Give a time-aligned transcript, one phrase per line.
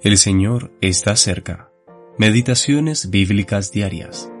[0.00, 1.72] El Señor está cerca.
[2.18, 4.32] Meditaciones bíblicas diarias.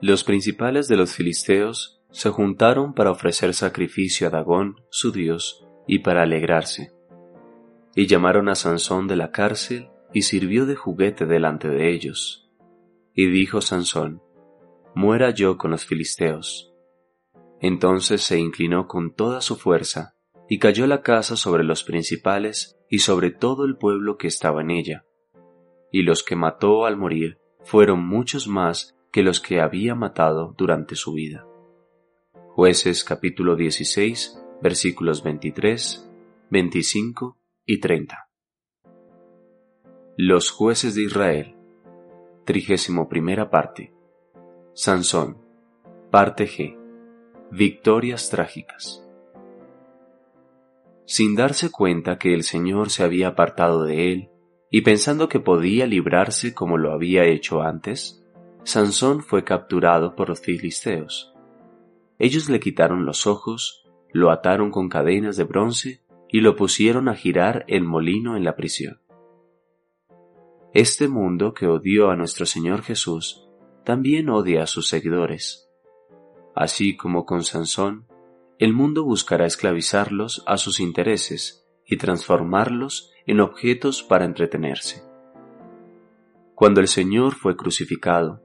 [0.00, 5.98] Los principales de los filisteos se juntaron para ofrecer sacrificio a Dagón, su dios, y
[5.98, 6.94] para alegrarse.
[7.94, 12.50] Y llamaron a Sansón de la cárcel y sirvió de juguete delante de ellos.
[13.12, 14.22] Y dijo Sansón,
[14.94, 16.72] Muera yo con los filisteos.
[17.60, 20.14] Entonces se inclinó con toda su fuerza
[20.50, 24.72] y cayó la casa sobre los principales y sobre todo el pueblo que estaba en
[24.72, 25.06] ella.
[25.92, 30.96] Y los que mató al morir fueron muchos más que los que había matado durante
[30.96, 31.46] su vida.
[32.48, 36.10] Jueces capítulo 16 versículos 23,
[36.50, 38.28] 25 y 30.
[40.16, 41.54] Los jueces de Israel.
[42.44, 43.94] Trigésimo primera parte.
[44.74, 45.38] Sansón.
[46.10, 46.76] Parte G.
[47.52, 49.06] Victorias trágicas
[51.10, 54.28] sin darse cuenta que el Señor se había apartado de él,
[54.70, 58.24] y pensando que podía librarse como lo había hecho antes,
[58.62, 61.34] Sansón fue capturado por los filisteos.
[62.20, 67.16] Ellos le quitaron los ojos, lo ataron con cadenas de bronce y lo pusieron a
[67.16, 69.00] girar el molino en la prisión.
[70.74, 73.48] Este mundo que odió a nuestro Señor Jesús
[73.84, 75.68] también odia a sus seguidores.
[76.54, 78.06] Así como con Sansón,
[78.60, 85.02] el mundo buscará esclavizarlos a sus intereses y transformarlos en objetos para entretenerse.
[86.54, 88.42] Cuando el Señor fue crucificado,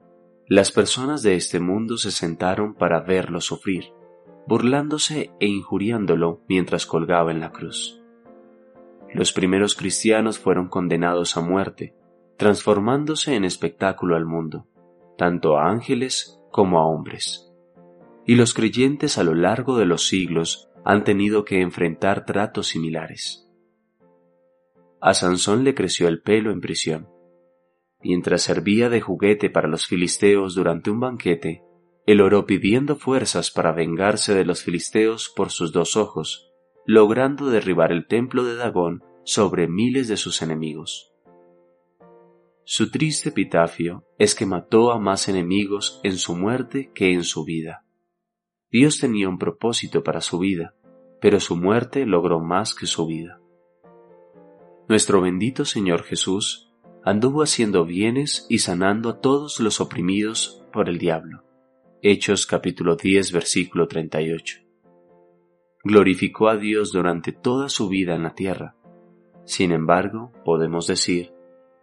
[0.48, 3.92] las personas de este mundo se sentaron para verlo sufrir,
[4.46, 8.00] burlándose e injuriándolo mientras colgaba en la cruz.
[9.12, 11.94] Los primeros cristianos fueron condenados a muerte,
[12.38, 14.66] transformándose en espectáculo al mundo,
[15.18, 17.45] tanto a ángeles como a hombres
[18.26, 23.48] y los creyentes a lo largo de los siglos han tenido que enfrentar tratos similares.
[25.00, 27.08] A Sansón le creció el pelo en prisión.
[28.02, 31.62] Mientras servía de juguete para los filisteos durante un banquete,
[32.06, 36.52] él oró pidiendo fuerzas para vengarse de los filisteos por sus dos ojos,
[36.84, 41.12] logrando derribar el templo de Dagón sobre miles de sus enemigos.
[42.64, 47.44] Su triste epitafio es que mató a más enemigos en su muerte que en su
[47.44, 47.85] vida.
[48.70, 50.74] Dios tenía un propósito para su vida,
[51.20, 53.40] pero su muerte logró más que su vida.
[54.88, 56.72] Nuestro bendito Señor Jesús
[57.04, 61.44] anduvo haciendo bienes y sanando a todos los oprimidos por el diablo.
[62.02, 64.58] Hechos capítulo 10 versículo 38.
[65.84, 68.74] Glorificó a Dios durante toda su vida en la tierra.
[69.44, 71.32] Sin embargo, podemos decir,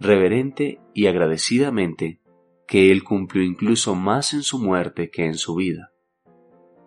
[0.01, 2.19] reverente y agradecidamente,
[2.67, 5.92] que Él cumplió incluso más en su muerte que en su vida.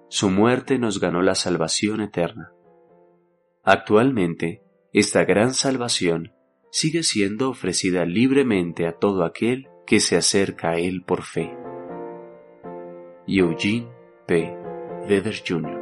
[0.08, 2.52] Su muerte nos ganó la salvación eterna.
[3.64, 4.62] Actualmente,
[4.92, 6.32] esta gran salvación
[6.70, 11.56] sigue siendo ofrecida libremente a todo aquel que se acerca a Él por fe.
[13.26, 13.88] Eugene
[14.26, 14.56] P.
[15.08, 15.75] Vedder Jr.